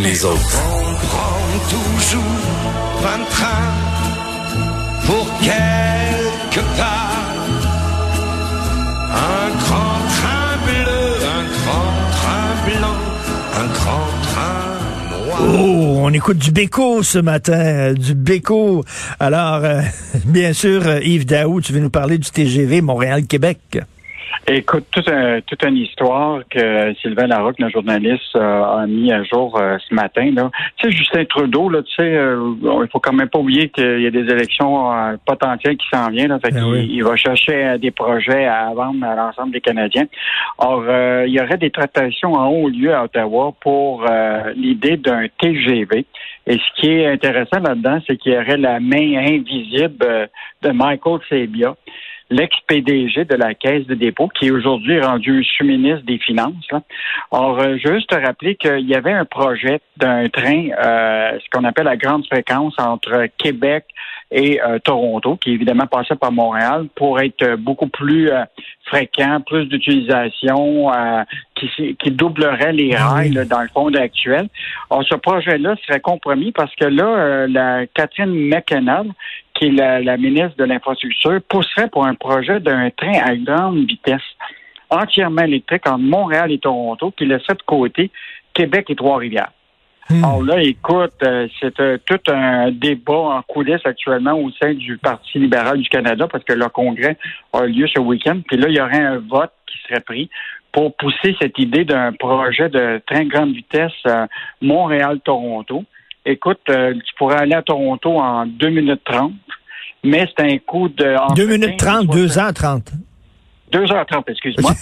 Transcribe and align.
Les 0.00 0.24
autres. 0.24 0.62
On 0.64 0.94
prend 0.94 1.58
toujours 1.68 2.22
un 3.04 3.24
train 3.24 3.68
pour 5.04 5.26
quelque 5.40 6.60
part. 6.78 7.34
Un 9.14 9.50
grand 9.58 9.98
train 10.08 10.56
bleu, 10.64 11.26
un 11.26 11.44
grand 11.58 11.92
train 12.10 12.78
blanc, 12.78 12.98
un 13.54 13.66
grand 13.66 14.08
train 14.22 15.26
noir. 15.26 15.40
Oh, 15.60 15.98
on 16.04 16.12
écoute 16.14 16.38
du 16.38 16.52
Béco 16.52 17.02
ce 17.02 17.18
matin, 17.18 17.52
euh, 17.52 17.92
du 17.92 18.14
Béco. 18.14 18.84
Alors, 19.20 19.62
euh, 19.62 19.82
bien 20.24 20.54
sûr, 20.54 20.86
euh, 20.86 21.00
Yves 21.02 21.26
Daou, 21.26 21.60
tu 21.60 21.74
veux 21.74 21.80
nous 21.80 21.90
parler 21.90 22.16
du 22.16 22.30
TGV 22.30 22.80
Montréal-Québec? 22.80 23.82
Écoute, 24.46 24.84
toute, 24.90 25.08
un, 25.08 25.40
toute 25.40 25.64
une 25.64 25.76
histoire 25.76 26.40
que 26.50 26.92
Sylvain 27.00 27.26
Larocque, 27.26 27.58
notre 27.58 27.74
journaliste, 27.74 28.34
euh, 28.36 28.82
a 28.82 28.86
mis 28.86 29.12
à 29.12 29.22
jour 29.22 29.58
euh, 29.60 29.78
ce 29.88 29.94
matin. 29.94 30.30
Là. 30.34 30.50
Tu 30.76 30.90
sais, 30.90 30.96
Justin 30.96 31.24
Trudeau, 31.24 31.68
là, 31.68 31.82
tu 31.82 31.94
sais, 31.94 32.16
euh, 32.16 32.54
il 32.62 32.88
faut 32.90 32.98
quand 32.98 33.12
même 33.12 33.28
pas 33.28 33.38
oublier 33.38 33.68
qu'il 33.68 34.00
y 34.00 34.06
a 34.06 34.10
des 34.10 34.30
élections 34.30 34.92
euh, 34.92 35.16
potentielles 35.24 35.76
qui 35.76 35.86
s'en 35.92 36.10
viennent. 36.10 36.28
Là, 36.28 36.38
fait 36.40 36.52
Ben 36.52 36.64
oui. 36.64 36.88
il 36.90 37.04
va 37.04 37.16
chercher 37.16 37.64
euh, 37.64 37.78
des 37.78 37.90
projets 37.90 38.46
à 38.46 38.72
vendre 38.74 39.04
à 39.04 39.14
l'ensemble 39.14 39.52
des 39.52 39.60
Canadiens. 39.60 40.06
Or, 40.58 40.84
euh, 40.88 41.24
il 41.26 41.32
y 41.34 41.40
aurait 41.40 41.58
des 41.58 41.70
tractations 41.70 42.34
en 42.34 42.48
haut 42.48 42.68
lieu 42.68 42.94
à 42.94 43.04
Ottawa 43.04 43.54
pour 43.60 44.04
euh, 44.08 44.52
l'idée 44.56 44.96
d'un 44.96 45.26
TGV. 45.40 46.04
Et 46.46 46.58
ce 46.58 46.80
qui 46.80 46.88
est 46.88 47.06
intéressant 47.06 47.60
là-dedans, 47.60 48.00
c'est 48.06 48.16
qu'il 48.16 48.32
y 48.32 48.36
aurait 48.36 48.56
la 48.56 48.80
main 48.80 49.16
invisible 49.16 50.04
euh, 50.04 50.26
de 50.62 50.70
Michael 50.70 51.20
Sabia 51.28 51.74
l'ex-PDG 52.32 53.24
de 53.24 53.34
la 53.36 53.54
Caisse 53.54 53.86
de 53.86 53.94
dépôt, 53.94 54.28
qui 54.28 54.46
est 54.46 54.50
aujourd'hui 54.50 55.00
rendu 55.00 55.44
sous-ministre 55.44 56.04
des 56.04 56.18
Finances. 56.18 56.66
là. 56.70 56.82
Or, 57.30 57.60
euh, 57.60 57.76
juste 57.76 58.08
te 58.08 58.16
rappeler 58.16 58.56
qu'il 58.56 58.88
y 58.88 58.94
avait 58.94 59.12
un 59.12 59.24
projet 59.24 59.80
d'un 59.96 60.28
train, 60.28 60.68
euh, 60.70 61.38
ce 61.38 61.50
qu'on 61.50 61.64
appelle 61.64 61.84
la 61.84 61.96
grande 61.96 62.26
fréquence 62.26 62.74
entre 62.78 63.26
Québec 63.38 63.84
et 64.30 64.60
euh, 64.62 64.78
Toronto, 64.78 65.36
qui 65.36 65.52
évidemment 65.52 65.86
passait 65.86 66.16
par 66.16 66.32
Montréal, 66.32 66.86
pour 66.94 67.20
être 67.20 67.56
beaucoup 67.56 67.88
plus 67.88 68.30
euh, 68.30 68.44
fréquent, 68.86 69.40
plus 69.46 69.66
d'utilisation, 69.66 70.90
qui, 71.54 71.96
qui 71.96 72.10
doublerait 72.10 72.72
les 72.72 72.94
Ah 72.94 73.08
rails 73.08 73.32
là, 73.32 73.44
dans 73.44 73.60
le 73.60 73.68
fond 73.68 73.92
actuel. 73.94 74.48
Or, 74.90 75.04
ce 75.04 75.14
projet-là 75.14 75.76
serait 75.86 76.00
compromis 76.00 76.52
parce 76.52 76.74
que 76.74 76.86
là, 76.86 77.46
la 77.46 77.86
Catherine 77.86 78.48
McKenna, 78.48 79.04
qui 79.62 79.68
est 79.68 79.70
la, 79.70 80.00
la 80.00 80.16
ministre 80.16 80.56
de 80.56 80.64
l'Infrastructure, 80.64 81.40
pousserait 81.48 81.88
pour 81.88 82.04
un 82.04 82.14
projet 82.14 82.58
d'un 82.58 82.90
train 82.90 83.20
à 83.22 83.36
grande 83.36 83.86
vitesse, 83.86 84.20
entièrement 84.90 85.42
électrique 85.42 85.86
entre 85.86 86.00
Montréal 86.02 86.50
et 86.50 86.58
Toronto, 86.58 87.12
qui 87.12 87.26
laisserait 87.26 87.54
de 87.54 87.62
côté 87.62 88.10
Québec 88.54 88.86
et 88.88 88.96
Trois-Rivières. 88.96 89.52
Hmm. 90.10 90.24
Alors 90.24 90.42
là, 90.42 90.60
écoute, 90.60 91.12
euh, 91.22 91.46
c'est 91.60 91.78
euh, 91.78 91.96
tout 92.04 92.18
un 92.28 92.72
débat 92.72 93.14
en 93.14 93.42
coulisses 93.42 93.86
actuellement 93.86 94.32
au 94.32 94.50
sein 94.50 94.74
du 94.74 94.98
Parti 94.98 95.38
libéral 95.38 95.78
du 95.78 95.88
Canada 95.88 96.26
parce 96.30 96.42
que 96.42 96.54
leur 96.54 96.72
congrès 96.72 97.16
a 97.52 97.64
lieu 97.64 97.86
ce 97.86 98.00
week-end. 98.00 98.40
Puis 98.44 98.56
là, 98.56 98.66
il 98.68 98.74
y 98.74 98.80
aurait 98.80 99.00
un 99.00 99.18
vote 99.18 99.52
qui 99.66 99.78
serait 99.86 100.00
pris 100.00 100.28
pour 100.72 100.96
pousser 100.96 101.36
cette 101.40 101.56
idée 101.58 101.84
d'un 101.84 102.12
projet 102.12 102.68
de 102.68 103.00
train 103.06 103.24
grande 103.26 103.54
vitesse 103.54 103.92
euh, 104.08 104.26
Montréal-Toronto. 104.60 105.84
Écoute, 106.24 106.60
euh, 106.68 106.94
tu 106.94 107.14
pourrais 107.18 107.38
aller 107.38 107.54
à 107.54 107.62
Toronto 107.62 108.18
en 108.18 108.46
2 108.46 108.68
minutes 108.70 109.02
30, 109.04 109.32
mais 110.04 110.26
c'est 110.36 110.44
un 110.44 110.58
coût 110.58 110.88
de... 110.88 111.16
entre 111.16 111.34
2 111.34 111.46
minutes 111.46 111.70
15 111.70 111.70
et 111.72 111.76
30, 111.76 112.06
2 112.06 112.28
60 112.28 112.38
heures 112.38 112.54
30. 112.54 112.92
2h30, 113.72 114.22
excuse-moi. 114.30 114.72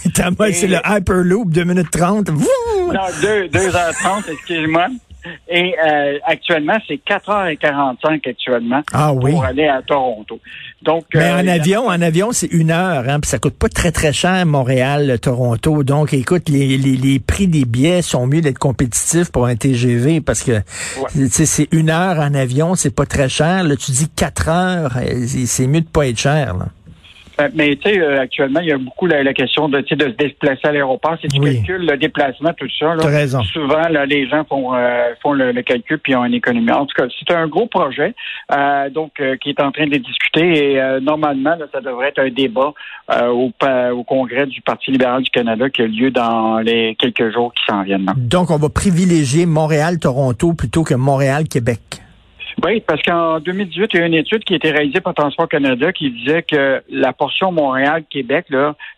C'est 0.51 0.67
le 0.67 0.77
Hyperloop, 0.85 1.49
2 1.49 1.63
minutes 1.63 1.91
30. 1.91 2.29
Wouh! 2.29 2.91
Non, 2.91 2.99
2, 3.21 3.47
2h30, 3.47 4.31
excuse-moi. 4.31 4.87
Et 5.47 5.75
euh, 5.85 6.17
actuellement, 6.25 6.77
c'est 6.87 6.99
4h45 7.05 8.27
actuellement 8.29 8.81
Ah 8.93 9.13
oui. 9.13 9.31
pour 9.31 9.45
aller 9.45 9.67
à 9.67 9.81
Toronto. 9.81 10.39
Donc, 10.81 11.05
Mais 11.13 11.21
euh, 11.29 11.41
en 11.41 11.47
avion, 11.47 11.87
en 11.87 12.01
avion, 12.01 12.31
c'est 12.31 12.47
une 12.47 12.71
heure, 12.71 13.03
hein, 13.07 13.19
puis 13.19 13.29
ça 13.29 13.37
coûte 13.37 13.57
pas 13.57 13.69
très 13.69 13.91
très 13.91 14.13
cher 14.13 14.45
Montréal, 14.45 15.19
Toronto. 15.21 15.83
Donc, 15.83 16.13
écoute, 16.13 16.49
les, 16.49 16.77
les, 16.77 16.95
les 16.97 17.19
prix 17.19 17.47
des 17.47 17.65
billets 17.65 18.01
sont 18.01 18.25
mieux 18.25 18.41
d'être 18.41 18.57
compétitifs 18.59 19.31
pour 19.31 19.45
un 19.45 19.55
TGV 19.55 20.21
parce 20.21 20.43
que 20.43 20.61
c'est 21.29 21.67
une 21.71 21.89
heure 21.89 22.17
en 22.19 22.33
avion, 22.33 22.75
c'est 22.75 22.95
pas 22.95 23.05
très 23.05 23.29
cher. 23.29 23.63
Là, 23.63 23.75
tu 23.75 23.91
dis 23.91 24.09
quatre 24.09 24.49
heures, 24.49 24.97
euh, 24.97 25.25
c'est 25.27 25.45
c'est 25.45 25.67
mieux 25.67 25.81
de 25.81 25.87
pas 25.87 26.07
être 26.07 26.17
cher. 26.19 26.55
Là. 26.57 26.67
Euh, 27.39 27.47
Mais 27.55 27.75
tu 27.77 27.89
sais, 27.89 27.99
euh, 27.99 28.19
actuellement, 28.21 28.59
il 28.59 28.67
y 28.67 28.71
a 28.71 28.77
beaucoup 28.77 29.05
la, 29.07 29.23
la 29.23 29.33
question 29.33 29.69
de, 29.69 29.79
tu 29.81 29.89
sais, 29.89 29.95
de 29.95 30.11
se 30.11 30.17
déplacer 30.17 30.67
à 30.67 30.71
l'aéroport. 30.71 31.15
Si 31.21 31.27
tu 31.27 31.39
Oui. 31.39 31.55
calcules 31.55 31.85
le 31.85 31.97
déplacement, 31.97 32.51
tout 32.53 32.67
ça, 32.77 32.95
là, 32.95 33.05
raison. 33.05 33.41
souvent, 33.43 33.87
là, 33.89 34.05
les 34.05 34.27
gens 34.27 34.43
font, 34.43 34.73
euh, 34.75 35.09
font 35.21 35.33
le, 35.33 35.51
le 35.51 35.61
calcul 35.61 35.97
puis 35.99 36.15
ont 36.15 36.25
une 36.25 36.33
économie. 36.33 36.71
En 36.71 36.85
tout 36.85 36.95
cas, 36.95 37.07
c'est 37.17 37.33
un 37.33 37.47
gros 37.47 37.67
projet 37.67 38.13
euh, 38.51 38.89
donc 38.89 39.11
euh, 39.19 39.37
qui 39.37 39.49
est 39.49 39.61
en 39.61 39.71
train 39.71 39.87
de 39.87 39.97
discuter 39.97 40.71
et 40.73 40.81
euh, 40.81 40.99
normalement, 40.99 41.55
là, 41.55 41.65
ça 41.71 41.81
devrait 41.81 42.09
être 42.09 42.19
un 42.19 42.29
débat 42.29 42.73
euh, 43.11 43.27
au, 43.29 43.51
au 43.95 44.03
Congrès 44.03 44.45
du 44.45 44.61
Parti 44.61 44.91
libéral 44.91 45.23
du 45.23 45.29
Canada 45.29 45.69
qui 45.69 45.81
a 45.83 45.87
lieu 45.87 46.11
dans 46.11 46.59
les 46.59 46.95
quelques 46.99 47.31
jours 47.33 47.53
qui 47.53 47.63
s'en 47.67 47.83
viennent. 47.83 48.11
Donc, 48.17 48.51
on 48.51 48.57
va 48.57 48.69
privilégier 48.69 49.45
Montréal-Toronto 49.45 50.53
plutôt 50.53 50.83
que 50.83 50.93
Montréal-Québec. 50.95 51.79
Oui, 52.63 52.81
parce 52.85 53.01
qu'en 53.01 53.39
2018, 53.39 53.89
il 53.93 53.99
y 53.99 54.03
a 54.03 54.05
une 54.05 54.13
étude 54.13 54.43
qui 54.43 54.53
a 54.53 54.55
été 54.57 54.69
réalisée 54.71 55.01
par 55.01 55.13
Transport 55.15 55.49
Canada 55.49 55.91
qui 55.91 56.11
disait 56.11 56.43
que 56.43 56.81
la 56.91 57.11
portion 57.11 57.51
Montréal-Québec 57.51 58.45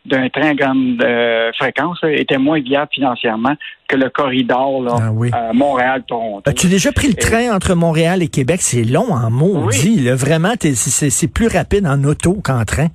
d'un 0.05 0.29
train 0.29 0.49
à 0.49 0.53
grande 0.53 1.01
euh, 1.01 1.51
fréquence 1.57 1.97
là, 2.03 2.11
était 2.11 2.37
moins 2.37 2.59
viable 2.59 2.89
financièrement 2.93 3.55
que 3.87 3.95
le 3.95 4.09
corridor 4.09 4.81
là, 4.83 4.95
Ah 4.99 5.11
oui. 5.13 5.31
euh, 5.33 5.53
Montréal-Toronto. 5.53 6.49
As-tu 6.49 6.67
déjà 6.67 6.91
pris 6.91 7.07
le 7.07 7.13
Et- 7.13 7.15
train 7.17 7.55
entre 7.55 7.73
Montréal 7.75 8.21
et 8.21 8.27
Québec? 8.27 8.59
C'est 8.61 8.83
long 8.83 9.11
en 9.13 9.29
maudit. 9.31 9.99
Là. 10.01 10.15
Vraiment, 10.15 10.53
c'est 10.59 11.33
plus 11.33 11.47
rapide 11.47 11.87
en 11.87 12.03
auto 12.03 12.39
qu'en 12.43 12.63
train. 12.65 12.87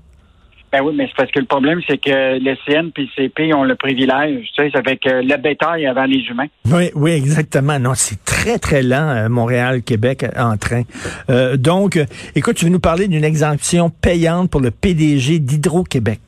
Ben 0.71 0.83
oui, 0.83 0.93
mais 0.97 1.07
c'est 1.07 1.17
parce 1.17 1.31
que 1.31 1.39
le 1.39 1.47
problème, 1.47 1.81
c'est 1.87 1.99
que 1.99 2.39
les 2.39 2.57
CN 2.67 2.91
et 2.97 3.09
CP 3.17 3.55
ont 3.55 3.65
le 3.65 3.75
privilège. 3.75 4.49
Tu 4.55 4.71
sais, 4.71 4.71
fait 4.71 4.97
que 4.97 5.09
le 5.09 5.37
bétail 5.37 5.87
avant 5.87 6.05
les 6.05 6.21
humains. 6.29 6.49
Oui, 6.71 6.91
oui, 6.95 7.13
exactement. 7.13 7.79
Non, 7.79 7.93
c'est 7.95 8.23
très, 8.25 8.59
très 8.59 8.83
lent, 8.83 9.09
euh, 9.09 9.29
Montréal-Québec 9.29 10.25
euh, 10.25 10.43
en 10.43 10.57
train. 10.57 10.83
Euh, 11.31 11.57
donc, 11.57 11.97
euh, 11.97 12.05
écoute, 12.35 12.57
tu 12.57 12.67
veux 12.67 12.71
nous 12.71 12.81
parler 12.81 13.09
d'une 13.09 13.25
exemption 13.25 13.91
payante 13.91 14.51
pour 14.51 14.61
le 14.61 14.71
PDG 14.71 15.39
d'Hydro-Québec. 15.39 16.21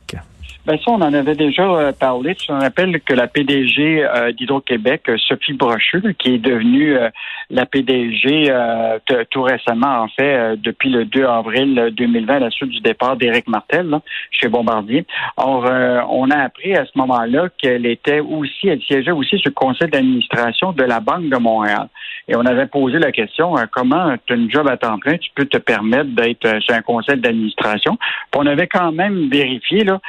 Ben 0.63 0.77
ça, 0.77 0.91
on 0.91 1.01
en 1.01 1.13
avait 1.13 1.33
déjà 1.33 1.63
euh, 1.63 1.91
parlé. 1.91 2.35
Tu 2.35 2.45
te 2.45 2.51
rappelles 2.51 3.01
que 3.01 3.15
la 3.15 3.25
PDG 3.25 4.05
euh, 4.05 4.31
d'Hydro-Québec, 4.31 5.09
euh, 5.09 5.17
Sophie 5.17 5.53
Brochu, 5.53 6.13
qui 6.19 6.35
est 6.35 6.37
devenue 6.37 6.95
euh, 6.95 7.09
la 7.49 7.65
PDG 7.65 8.45
euh, 8.51 8.99
tout 9.31 9.41
récemment, 9.41 10.03
en 10.03 10.07
fait, 10.09 10.35
euh, 10.37 10.55
depuis 10.55 10.91
le 10.91 11.05
2 11.05 11.25
avril 11.25 11.91
2020, 11.97 12.35
à 12.35 12.39
la 12.39 12.51
suite 12.51 12.69
du 12.69 12.79
départ 12.81 13.17
d'Éric 13.17 13.47
Martel 13.47 13.89
là, 13.89 14.01
chez 14.29 14.49
Bombardier. 14.49 15.07
Or, 15.35 15.65
on 16.11 16.29
a 16.29 16.37
appris 16.37 16.75
à 16.75 16.85
ce 16.85 16.91
moment-là 16.95 17.49
qu'elle 17.57 17.87
était 17.87 18.19
aussi, 18.19 18.67
elle 18.67 18.81
siégeait 18.83 19.11
aussi 19.11 19.39
sur 19.39 19.49
le 19.49 19.55
conseil 19.55 19.89
d'administration 19.89 20.73
de 20.73 20.83
la 20.83 20.99
Banque 20.99 21.29
de 21.29 21.37
Montréal. 21.37 21.87
Et 22.27 22.35
on 22.35 22.45
avait 22.45 22.67
posé 22.67 22.99
la 22.99 23.11
question, 23.11 23.55
comment 23.71 24.15
tu 24.25 24.35
une 24.35 24.49
job 24.49 24.67
à 24.67 24.77
temps 24.77 24.99
plein, 24.99 25.17
tu 25.17 25.31
peux 25.33 25.45
te 25.45 25.57
permettre 25.57 26.11
d'être 26.11 26.61
sur 26.61 26.75
un 26.75 26.81
conseil 26.81 27.17
d'administration? 27.17 27.97
On 28.35 28.45
avait 28.45 28.67
quand 28.67 28.91
même 28.91 29.27
vérifié, 29.29 29.83
là, 29.83 29.99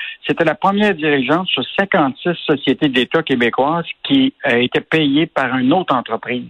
la 0.44 0.54
première 0.54 0.94
dirigeante 0.94 1.48
sur 1.48 1.62
56 1.78 2.34
sociétés 2.46 2.88
d'État 2.88 3.22
québécoises 3.22 3.86
qui 4.02 4.32
euh, 4.46 4.56
était 4.56 4.80
payée 4.80 5.26
par 5.26 5.56
une 5.56 5.72
autre 5.72 5.94
entreprise 5.94 6.48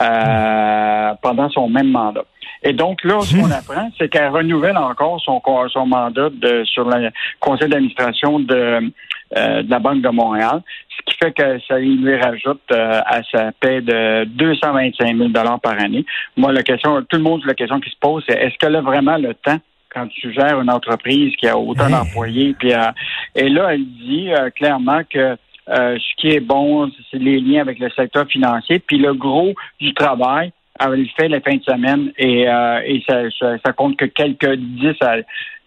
euh, 0.00 1.12
pendant 1.20 1.50
son 1.50 1.68
même 1.68 1.90
mandat. 1.90 2.24
Et 2.62 2.72
donc 2.72 3.04
là, 3.04 3.20
ce 3.20 3.36
qu'on 3.36 3.50
apprend, 3.50 3.90
c'est 3.98 4.08
qu'elle 4.08 4.28
renouvelle 4.28 4.76
encore 4.76 5.20
son, 5.20 5.86
mandat 5.86 6.30
de, 6.30 6.64
sur 6.64 6.88
le 6.88 7.10
conseil 7.40 7.68
d'administration 7.68 8.40
de, 8.40 8.90
euh, 9.36 9.62
de 9.62 9.70
la 9.70 9.78
Banque 9.78 10.02
de 10.02 10.08
Montréal, 10.08 10.62
ce 10.88 11.04
qui 11.04 11.18
fait 11.18 11.32
que 11.32 11.58
ça 11.66 11.78
lui 11.78 12.16
rajoute 12.16 12.60
euh, 12.72 13.00
à 13.04 13.22
sa 13.30 13.52
paie 13.52 13.80
de 13.80 14.24
225 14.24 15.16
000 15.16 15.30
par 15.30 15.78
année. 15.78 16.04
Moi, 16.36 16.52
la 16.52 16.62
question, 16.62 17.02
tout 17.02 17.16
le 17.16 17.22
monde, 17.22 17.42
la 17.46 17.54
question 17.54 17.80
qui 17.80 17.90
se 17.90 17.96
pose, 18.00 18.24
c'est 18.28 18.36
est-ce 18.36 18.56
qu'elle 18.58 18.76
a 18.76 18.80
vraiment 18.80 19.16
le 19.16 19.34
temps 19.34 19.58
quand 19.92 20.06
tu 20.08 20.32
gères 20.32 20.60
une 20.60 20.70
entreprise 20.70 21.34
qui 21.36 21.46
a 21.46 21.56
autant 21.58 21.86
Hey. 21.86 21.92
d'employés? 21.92 22.54
Puis, 22.58 22.72
euh, 22.72 22.90
et 23.34 23.48
là, 23.48 23.74
elle 23.74 23.84
dit 23.84 24.32
euh, 24.32 24.50
clairement 24.50 25.02
que 25.10 25.36
ce 25.68 26.16
qui 26.16 26.28
est 26.28 26.40
bon, 26.40 26.90
c'est 27.10 27.18
les 27.18 27.40
liens 27.40 27.60
avec 27.60 27.78
le 27.78 27.88
secteur 27.90 28.26
financier. 28.26 28.80
Puis 28.80 28.98
le 28.98 29.14
gros 29.14 29.54
du 29.80 29.94
travail, 29.94 30.52
elle 30.80 31.00
le 31.00 31.06
fait 31.16 31.28
la 31.28 31.40
fin 31.40 31.54
de 31.54 31.62
semaine 31.62 32.12
et, 32.18 32.42
et 32.42 33.02
ça, 33.08 33.22
ça, 33.64 33.72
compte 33.72 33.96
que 33.96 34.06
quelques 34.06 34.56
10 34.56 34.88
à 35.02 35.18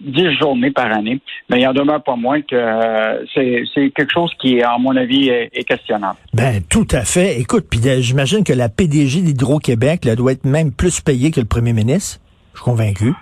10 0.02 0.38
journées 0.38 0.72
par 0.72 0.92
année. 0.92 1.22
Mais 1.50 1.62
il 1.62 1.68
en 1.68 1.74
demeure 1.74 2.04
pas 2.04 2.18
moins 2.18 2.42
que 2.42 3.26
c'est 3.34 3.90
quelque 3.96 4.12
chose 4.12 4.32
qui, 4.42 4.62
à 4.62 4.78
mon 4.78 4.96
avis, 4.98 5.30
est, 5.30 5.50
est, 5.54 5.64
questionnable. 5.64 6.18
Ben 6.34 6.62
tout 6.70 6.88
à 6.92 7.06
fait. 7.06 7.40
Écoute, 7.40 7.66
puis 7.70 7.80
j'imagine 8.02 8.44
que 8.44 8.54
la 8.54 8.68
PDG 8.68 9.22
d'Hydro-Québec 9.22 10.06
doit 10.18 10.34
être 10.34 10.46
même 10.46 10.74
plus 10.74 11.00
payée 11.00 11.32
que 11.32 11.40
le 11.40 11.48
premier 11.48 11.72
ministre. 11.72 12.20
Je 12.54 12.60
suis 12.60 12.66
convaincu. 12.66 13.14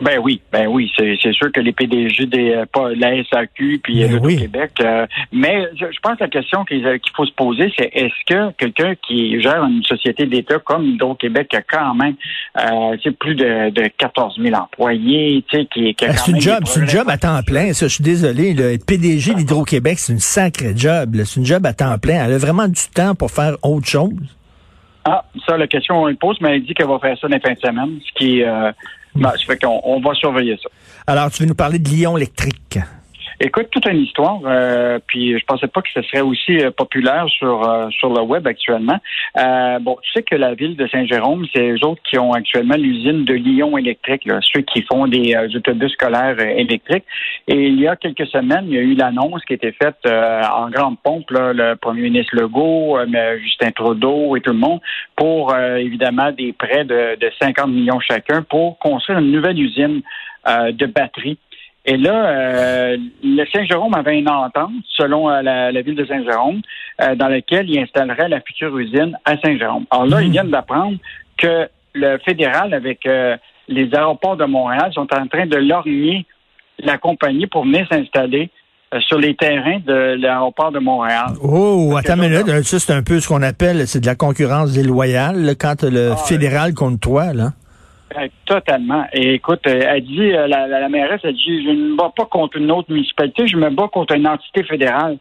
Ben 0.00 0.18
oui, 0.22 0.40
ben 0.52 0.66
oui, 0.66 0.90
c'est 0.96 1.32
sûr 1.32 1.50
que 1.50 1.60
les 1.60 1.72
PDG 1.72 2.26
des 2.26 2.52
euh, 2.52 2.66
pas 2.70 2.90
la 2.94 3.24
SAQ 3.24 3.80
puis 3.82 4.04
ben 4.04 4.20
le 4.20 4.36
Québec. 4.36 4.72
Euh, 4.80 5.06
mais 5.32 5.68
je, 5.74 5.86
pense 6.02 6.16
que 6.16 6.24
la 6.24 6.28
question 6.28 6.64
qu'il 6.64 7.00
faut 7.14 7.24
se 7.24 7.32
poser, 7.32 7.72
c'est 7.76 7.90
est-ce 7.94 8.24
que 8.26 8.52
quelqu'un 8.52 8.94
qui 9.06 9.40
gère 9.40 9.64
une 9.64 9.82
société 9.82 10.26
d'État 10.26 10.58
comme 10.58 10.84
Hydro-Québec 10.84 11.54
a 11.54 11.62
quand 11.62 11.94
même 11.94 12.14
euh, 12.58 13.12
plus 13.18 13.34
de, 13.34 13.70
de 13.70 13.88
14 13.96 14.38
000 14.40 14.54
employés, 14.54 15.44
tu 15.48 15.58
sais, 15.58 15.66
qui, 15.72 15.94
qui 15.94 16.06
ben, 16.06 16.12
C'est 16.12 16.32
une 16.32 16.40
job, 16.40 16.60
c'est 16.66 16.80
une 16.80 16.88
job 16.88 17.08
à 17.08 17.16
temps 17.16 17.42
plein. 17.42 17.72
Ça, 17.72 17.88
je 17.88 17.94
suis 17.94 18.04
désolé. 18.04 18.54
Le 18.54 18.72
être 18.72 18.84
PDG 18.84 19.34
d'Hydro-Québec, 19.34 19.98
c'est 19.98 20.12
une 20.12 20.18
sacrée 20.18 20.76
job. 20.76 21.16
C'est 21.24 21.40
une 21.40 21.46
job 21.46 21.64
à 21.64 21.72
temps 21.72 21.98
plein. 21.98 22.24
Elle 22.26 22.34
a 22.34 22.38
vraiment 22.38 22.68
du 22.68 22.82
temps 22.94 23.14
pour 23.14 23.30
faire 23.30 23.56
autre 23.62 23.86
chose. 23.86 24.12
Ah, 25.04 25.24
ça, 25.46 25.56
la 25.56 25.68
question, 25.68 26.02
on 26.02 26.06
le 26.06 26.16
pose, 26.16 26.36
mais 26.40 26.56
elle 26.56 26.64
dit 26.64 26.74
qu'elle 26.74 26.88
va 26.88 26.98
faire 26.98 27.16
ça 27.18 27.28
dans 27.28 27.34
les 27.34 27.40
fins 27.40 27.52
de 27.52 27.58
semaine, 27.58 28.00
ce 28.04 28.12
qui 28.18 28.42
euh, 28.42 28.72
ben, 29.16 29.30
ça 29.30 29.44
fait 29.46 29.58
qu'on 29.58 29.80
on 29.84 30.00
va 30.00 30.14
surveiller 30.14 30.58
ça. 30.62 30.68
Alors, 31.06 31.30
tu 31.30 31.42
veux 31.42 31.48
nous 31.48 31.54
parler 31.54 31.78
de 31.78 31.88
Lyon 31.88 32.16
électrique? 32.16 32.78
Écoute, 33.38 33.68
toute 33.70 33.86
une 33.86 34.00
histoire. 34.00 34.40
Euh, 34.46 34.98
puis 35.06 35.38
je 35.38 35.44
pensais 35.44 35.66
pas 35.66 35.82
que 35.82 35.90
ce 35.92 36.00
serait 36.02 36.22
aussi 36.22 36.58
euh, 36.58 36.70
populaire 36.70 37.26
sur 37.28 37.68
euh, 37.68 37.90
sur 37.90 38.08
le 38.08 38.22
web 38.22 38.46
actuellement. 38.46 38.98
bon, 39.80 39.98
tu 40.02 40.10
sais 40.12 40.22
que 40.22 40.34
la 40.36 40.54
ville 40.54 40.74
de 40.74 40.86
Saint-Jérôme, 40.88 41.44
c'est 41.54 41.70
eux 41.70 41.84
autres 41.84 42.00
qui 42.08 42.18
ont 42.18 42.32
actuellement 42.32 42.76
l'usine 42.76 43.24
de 43.24 43.34
Lyon 43.34 43.76
électrique, 43.76 44.24
là, 44.24 44.38
ceux 44.40 44.62
qui 44.62 44.82
font 44.82 45.06
des 45.06 45.36
autobus 45.54 45.92
scolaires 45.92 46.40
électriques. 46.40 47.04
Et 47.46 47.66
il 47.66 47.78
y 47.78 47.86
a 47.86 47.96
quelques 47.96 48.26
semaines, 48.28 48.64
il 48.68 48.74
y 48.74 48.78
a 48.78 48.82
eu 48.82 48.94
l'annonce 48.94 49.44
qui 49.44 49.52
a 49.52 49.56
été 49.56 49.72
faite 49.72 49.98
en 50.06 50.70
grande 50.70 50.98
pompe, 51.02 51.30
là, 51.30 51.52
le 51.52 51.76
premier 51.76 52.02
ministre 52.02 52.34
Legault, 52.36 52.98
Justin 53.42 53.70
Trudeau 53.72 54.36
et 54.36 54.40
tout 54.40 54.52
le 54.52 54.58
monde, 54.58 54.80
pour 55.14 55.54
évidemment 55.54 56.32
des 56.32 56.52
prêts 56.54 56.84
de, 56.84 57.16
de 57.16 57.30
50 57.38 57.68
millions 57.68 58.00
chacun 58.00 58.42
pour 58.42 58.78
construire 58.78 59.18
une 59.18 59.30
nouvelle 59.30 59.60
usine 59.60 60.00
de 60.46 60.86
batteries 60.86 61.38
et 61.88 61.96
là, 61.96 62.26
euh, 62.26 62.96
le 63.22 63.44
Saint-Jérôme 63.52 63.94
avait 63.94 64.18
une 64.18 64.28
entente, 64.28 64.72
selon 64.96 65.30
euh, 65.30 65.40
la, 65.40 65.82
ville 65.82 65.94
de 65.94 66.04
Saint-Jérôme, 66.04 66.60
euh, 67.00 67.14
dans 67.14 67.28
laquelle 67.28 67.70
il 67.70 67.78
installerait 67.78 68.28
la 68.28 68.40
future 68.40 68.76
usine 68.76 69.16
à 69.24 69.36
Saint-Jérôme. 69.38 69.86
Alors 69.90 70.06
là, 70.06 70.20
ils 70.20 70.28
hmm. 70.28 70.32
viennent 70.32 70.50
d'apprendre 70.50 70.98
que 71.38 71.68
le 71.94 72.18
fédéral, 72.24 72.74
avec 72.74 73.08
les 73.68 73.94
aéroports 73.94 74.36
de 74.36 74.44
Montréal, 74.44 74.90
sont 74.92 75.06
en 75.14 75.26
train 75.28 75.46
de 75.46 75.56
lorgner 75.56 76.26
la 76.80 76.98
compagnie 76.98 77.46
pour 77.46 77.64
venir 77.64 77.86
s'installer 77.90 78.50
sur 79.00 79.18
les 79.18 79.34
terrains 79.34 79.78
de 79.86 80.16
l'aéroport 80.20 80.72
de 80.72 80.78
Montréal. 80.78 81.28
Oh, 81.40 81.94
attends 81.96 82.16
une 82.16 82.28
minute, 82.28 82.64
ça 82.64 82.78
c'est 82.78 82.92
un 82.92 83.02
peu 83.02 83.18
ce 83.20 83.28
qu'on 83.28 83.42
appelle, 83.42 83.86
c'est 83.86 84.00
de 84.00 84.06
la 84.06 84.14
concurrence 84.14 84.72
déloyale, 84.72 85.54
quand 85.58 85.84
le 85.84 86.12
ah, 86.12 86.16
fédéral 86.16 86.74
contre 86.74 87.00
toi, 87.00 87.32
là. 87.32 87.52
Totalement. 88.46 89.04
Et 89.12 89.34
écoute, 89.34 89.66
euh, 89.66 89.82
elle 89.86 90.04
dit, 90.04 90.32
euh, 90.32 90.46
la, 90.46 90.66
la, 90.66 90.88
mairesse, 90.88 91.20
elle 91.24 91.34
dit, 91.34 91.64
je 91.64 91.70
ne 91.70 91.90
me 91.90 91.96
bats 91.96 92.12
pas 92.14 92.24
contre 92.24 92.56
une 92.56 92.70
autre 92.70 92.90
municipalité, 92.90 93.46
je 93.46 93.56
me 93.56 93.68
bats 93.70 93.88
contre 93.92 94.14
une 94.14 94.26
entité 94.26 94.62
fédérale. 94.62 95.18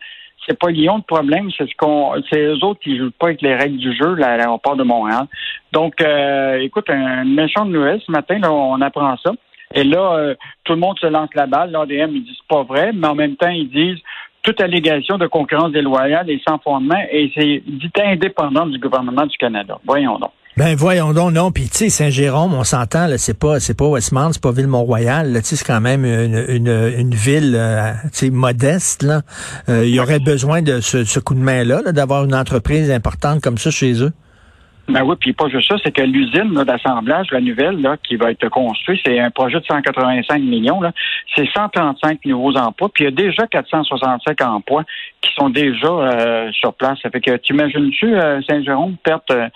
C'est 0.47 0.57
pas 0.57 0.69
Lyon 0.69 0.97
le 0.97 1.01
problème, 1.01 1.49
c'est 1.57 1.67
ce 1.67 1.75
qu'on, 1.75 2.13
c'est 2.29 2.39
eux 2.39 2.63
autres 2.63 2.79
qui 2.79 2.97
jouent 2.97 3.11
pas 3.17 3.27
avec 3.27 3.41
les 3.41 3.55
règles 3.55 3.77
du 3.77 3.95
jeu, 3.95 4.13
à 4.21 4.37
l'aéroport 4.37 4.75
de 4.75 4.83
Montréal. 4.83 5.25
Donc, 5.71 5.99
euh, 6.01 6.59
écoute, 6.59 6.87
un 6.89 7.25
méchant 7.25 7.65
nouvelle 7.65 7.99
ce 8.05 8.11
matin, 8.11 8.37
là, 8.37 8.51
on 8.51 8.79
apprend 8.81 9.17
ça. 9.17 9.31
Et 9.73 9.83
là, 9.83 10.35
tout 10.63 10.73
le 10.73 10.79
monde 10.79 10.97
se 10.99 11.07
lance 11.07 11.29
la 11.33 11.47
balle. 11.47 11.71
L'ADM, 11.71 12.15
ils 12.15 12.23
disent 12.23 12.37
pas 12.47 12.61
vrai, 12.61 12.91
mais 12.93 13.07
en 13.07 13.15
même 13.15 13.35
temps, 13.35 13.49
ils 13.49 13.67
disent 13.67 13.99
toute 14.43 14.61
allégation 14.61 15.17
de 15.17 15.25
concurrence 15.25 15.71
déloyale 15.71 16.29
est 16.29 16.41
sans 16.47 16.59
fondement 16.59 17.01
et 17.11 17.31
c'est 17.35 17.63
dit 17.65 17.89
indépendant 17.97 18.67
du 18.67 18.77
gouvernement 18.77 19.25
du 19.25 19.35
Canada. 19.37 19.79
Voyons 19.83 20.19
donc. 20.19 20.31
Ben 20.57 20.73
voyons 20.73 21.11
donc, 21.11 21.33
non. 21.33 21.51
Puis 21.51 21.63
tu 21.63 21.77
sais, 21.77 21.89
Saint-Jérôme, 21.89 22.53
on 22.53 22.63
s'entend, 22.63 23.07
là, 23.07 23.17
c'est 23.17 23.37
pas, 23.37 23.59
c'est 23.59 23.77
pas 23.77 23.87
Westmount, 23.87 24.31
c'est 24.31 24.41
pas 24.41 24.53
Ville-Mont-Royal. 24.53 25.33
Là, 25.33 25.39
c'est 25.43 25.61
quand 25.65 25.81
même 25.81 26.05
une, 26.05 26.45
une, 26.47 26.93
une 26.97 27.13
ville, 27.13 27.55
euh, 27.57 27.91
modeste. 28.31 29.03
Là, 29.03 29.21
euh, 29.67 29.85
il 29.85 29.93
y 29.93 29.99
aurait 29.99 30.19
besoin 30.19 30.61
de 30.61 30.79
ce, 30.79 31.03
ce 31.03 31.19
coup 31.19 31.33
de 31.33 31.41
main 31.41 31.65
là, 31.65 31.81
d'avoir 31.91 32.23
une 32.23 32.33
entreprise 32.33 32.89
importante 32.89 33.41
comme 33.41 33.57
ça 33.57 33.69
chez 33.69 34.01
eux. 34.01 34.13
Ben 34.87 35.03
oui, 35.03 35.15
puis 35.19 35.33
pas 35.33 35.49
juste 35.49 35.67
ça, 35.67 35.77
c'est 35.83 35.91
que 35.91 36.03
l'usine 36.03 36.53
d'assemblage, 36.63 37.27
la 37.31 37.41
nouvelle 37.41 37.81
là, 37.81 37.97
qui 37.97 38.17
va 38.17 38.29
être 38.31 38.47
construite, 38.49 39.01
c'est 39.03 39.19
un 39.19 39.31
projet 39.31 39.59
de 39.59 39.65
185 39.65 40.41
millions. 40.41 40.79
Là, 40.79 40.91
c'est 41.35 41.49
135 41.51 42.23
nouveaux 42.25 42.55
emplois, 42.55 42.89
puis 42.93 43.03
il 43.03 43.05
y 43.05 43.07
a 43.07 43.11
déjà 43.11 43.47
465 43.47 44.39
emplois 44.41 44.83
qui 45.21 45.31
sont 45.33 45.49
déjà 45.49 45.87
euh, 45.87 46.51
sur 46.51 46.73
place. 46.75 46.99
Fait 47.01 47.19
que 47.19 47.35
tu 47.37 47.53
imagines-tu, 47.53 48.13
Saint-Jérôme, 48.47 48.95
perdre 49.03 49.23
euh, 49.31 49.47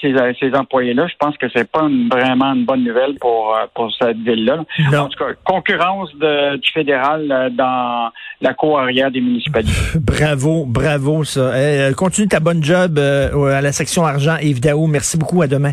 ces, 0.00 0.54
employés-là, 0.54 1.06
je 1.06 1.14
pense 1.18 1.36
que 1.36 1.46
c'est 1.54 1.70
pas 1.70 1.88
vraiment 2.10 2.54
une 2.54 2.64
bonne 2.64 2.84
nouvelle 2.84 3.14
pour, 3.20 3.54
euh, 3.54 3.66
pour 3.74 3.92
cette 3.94 4.18
ville-là. 4.18 4.64
En 4.96 5.08
tout 5.08 5.18
cas, 5.18 5.32
concurrence 5.44 6.10
du 6.14 6.70
fédéral 6.72 7.30
euh, 7.30 7.50
dans 7.50 8.10
la 8.40 8.54
cour 8.54 8.78
arrière 8.78 9.10
des 9.10 9.20
municipalités. 9.20 9.72
Bravo, 10.00 10.64
bravo 10.66 11.24
ça. 11.24 11.52
continue 11.96 12.28
ta 12.28 12.40
bonne 12.40 12.62
job 12.62 12.98
à 12.98 13.60
la 13.60 13.72
section 13.72 14.04
argent. 14.04 14.36
Yves 14.40 14.60
Daou, 14.60 14.86
merci 14.86 15.16
beaucoup. 15.16 15.42
À 15.42 15.46
demain. 15.46 15.72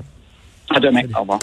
À 0.73 0.79
demain. 0.79 1.01
Au 1.15 1.21
revoir. 1.21 1.39